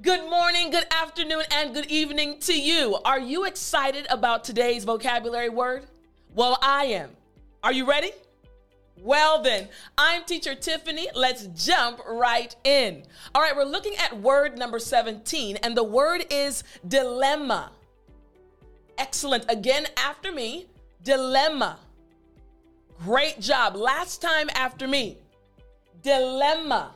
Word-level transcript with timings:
Good 0.00 0.30
morning, 0.30 0.70
good 0.70 0.86
afternoon, 0.92 1.42
and 1.50 1.74
good 1.74 1.86
evening 1.86 2.38
to 2.42 2.56
you. 2.56 2.98
Are 3.04 3.18
you 3.18 3.46
excited 3.46 4.06
about 4.10 4.44
today's 4.44 4.84
vocabulary 4.84 5.48
word? 5.48 5.86
Well, 6.36 6.56
I 6.62 6.84
am. 6.84 7.10
Are 7.64 7.72
you 7.72 7.84
ready? 7.84 8.12
Well, 9.02 9.42
then, 9.42 9.68
I'm 9.96 10.22
teacher 10.22 10.54
Tiffany. 10.54 11.08
Let's 11.16 11.46
jump 11.46 11.98
right 12.06 12.54
in. 12.62 13.02
All 13.34 13.42
right, 13.42 13.56
we're 13.56 13.64
looking 13.64 13.96
at 13.96 14.16
word 14.20 14.56
number 14.56 14.78
17, 14.78 15.56
and 15.56 15.76
the 15.76 15.82
word 15.82 16.26
is 16.30 16.62
dilemma. 16.86 17.72
Excellent. 18.98 19.46
Again, 19.48 19.88
after 19.96 20.30
me, 20.30 20.68
dilemma. 21.02 21.76
Great 23.04 23.40
job. 23.40 23.74
Last 23.74 24.22
time 24.22 24.48
after 24.54 24.86
me, 24.86 25.18
dilemma. 26.04 26.92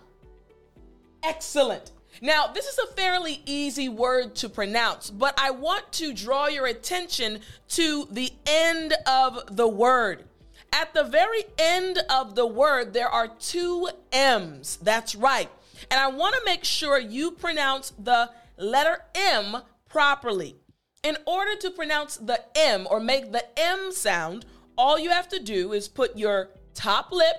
Excellent. 1.25 1.91
Now, 2.21 2.47
this 2.49 2.67
is 2.67 2.79
a 2.79 2.93
fairly 2.95 3.43
easy 3.47 3.89
word 3.89 4.35
to 4.37 4.49
pronounce, 4.49 5.11
but 5.11 5.35
I 5.39 5.51
want 5.51 5.91
to 5.93 6.13
draw 6.13 6.47
your 6.47 6.67
attention 6.67 7.41
to 7.71 8.07
the 8.11 8.33
end 8.47 8.95
of 9.07 9.57
the 9.57 9.69
word. 9.69 10.25
At 10.73 10.95
the 10.95 11.05
very 11.05 11.45
end 11.59 11.99
of 12.09 12.35
the 12.35 12.47
word, 12.47 12.93
there 12.93 13.09
are 13.09 13.29
two 13.29 13.89
M's. 14.13 14.77
That's 14.77 15.15
right. 15.15 15.51
And 15.91 16.01
I 16.01 16.09
want 16.09 16.35
to 16.35 16.43
make 16.45 16.65
sure 16.65 16.99
you 16.99 17.33
pronounce 17.33 17.93
the 17.99 18.31
letter 18.57 19.05
M 19.15 19.59
properly. 19.89 20.57
In 21.03 21.17
order 21.27 21.57
to 21.57 21.71
pronounce 21.71 22.17
the 22.17 22.41
M 22.57 22.87
or 22.89 23.01
make 23.01 23.33
the 23.33 23.45
M 23.59 23.91
sound, 23.91 24.47
all 24.79 24.99
you 24.99 25.11
have 25.11 25.29
to 25.29 25.41
do 25.41 25.73
is 25.73 25.89
put 25.89 26.17
your 26.17 26.51
top 26.75 27.13
lip 27.13 27.37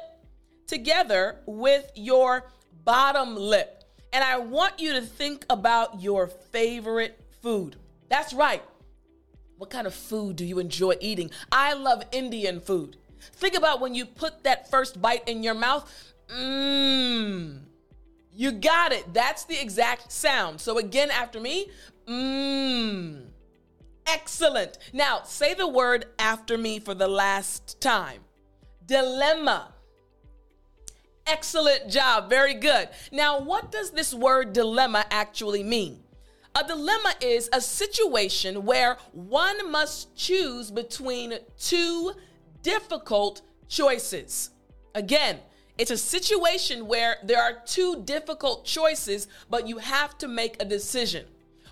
together 0.67 1.39
with 1.45 1.89
your 1.95 2.51
bottom 2.83 3.35
lip. 3.35 3.82
And 4.13 4.23
I 4.23 4.37
want 4.37 4.79
you 4.79 4.93
to 4.93 5.01
think 5.01 5.45
about 5.49 6.01
your 6.01 6.27
favorite 6.27 7.19
food. 7.41 7.75
That's 8.09 8.31
right. 8.31 8.63
What 9.57 9.71
kind 9.71 9.87
of 9.87 9.93
food 9.93 10.35
do 10.35 10.45
you 10.45 10.59
enjoy 10.59 10.95
eating? 11.01 11.31
I 11.51 11.73
love 11.73 12.03
Indian 12.11 12.59
food. 12.59 12.97
Think 13.33 13.55
about 13.55 13.81
when 13.81 13.95
you 13.95 14.05
put 14.05 14.43
that 14.43 14.69
first 14.69 15.01
bite 15.01 15.27
in 15.27 15.41
your 15.41 15.55
mouth. 15.55 15.91
Mmm. 16.27 17.61
You 18.31 18.51
got 18.51 18.91
it. 18.91 19.13
That's 19.13 19.45
the 19.45 19.59
exact 19.59 20.11
sound. 20.11 20.61
So 20.61 20.77
again, 20.77 21.09
after 21.09 21.39
me, 21.39 21.71
mmm. 22.07 23.25
Excellent. 24.05 24.77
Now, 24.91 25.23
say 25.23 25.53
the 25.53 25.67
word 25.67 26.05
after 26.19 26.57
me 26.57 26.79
for 26.79 26.93
the 26.93 27.07
last 27.07 27.81
time. 27.81 28.21
Dilemma. 28.85 29.72
Excellent 31.25 31.89
job. 31.89 32.29
Very 32.29 32.53
good. 32.53 32.89
Now, 33.11 33.39
what 33.39 33.71
does 33.71 33.91
this 33.91 34.13
word 34.13 34.53
dilemma 34.53 35.05
actually 35.09 35.63
mean? 35.63 35.99
A 36.55 36.63
dilemma 36.67 37.13
is 37.21 37.49
a 37.51 37.61
situation 37.61 38.65
where 38.65 38.97
one 39.13 39.71
must 39.71 40.15
choose 40.15 40.69
between 40.69 41.39
two 41.57 42.13
difficult 42.61 43.41
choices. 43.67 44.51
Again, 44.93 45.39
it's 45.77 45.89
a 45.89 45.97
situation 45.97 46.87
where 46.87 47.15
there 47.23 47.41
are 47.41 47.57
two 47.65 48.03
difficult 48.03 48.65
choices, 48.65 49.27
but 49.49 49.67
you 49.67 49.79
have 49.79 50.17
to 50.19 50.27
make 50.27 50.61
a 50.61 50.65
decision. 50.65 51.25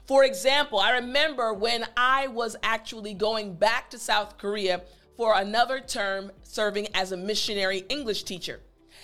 For 0.08 0.24
example, 0.24 0.80
I 0.80 0.92
remember 0.92 1.54
when 1.54 1.86
I 1.96 2.28
was 2.28 2.56
actually 2.64 3.14
going 3.14 3.54
back 3.54 3.92
to 3.92 4.00
South 4.00 4.38
Korea 4.40 4.82
for 5.16 5.38
another 5.38 5.80
term 5.80 6.32
serving 6.42 6.88
as 6.96 7.12
a 7.12 7.18
missionary 7.18 7.86
English 7.90 8.24
teacher. 8.24 8.62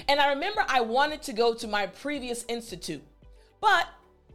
And 0.07 0.19
I 0.19 0.29
remember 0.29 0.63
I 0.67 0.81
wanted 0.81 1.21
to 1.23 1.33
go 1.33 1.53
to 1.53 1.67
my 1.67 1.87
previous 1.87 2.45
institute, 2.47 3.03
but 3.59 3.87